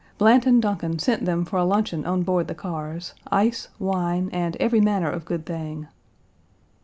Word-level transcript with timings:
Blanton 0.17 0.59
Duncan 0.59 0.97
sent 0.97 1.25
them 1.25 1.45
for 1.45 1.57
a 1.57 1.63
luncheon 1.63 2.07
on 2.07 2.23
board 2.23 2.47
the 2.47 2.55
cars, 2.55 3.13
ice, 3.31 3.67
wine, 3.77 4.31
and 4.33 4.55
every 4.59 4.81
manner 4.81 5.11
of 5.11 5.25
good 5.25 5.45
thing. 5.45 5.89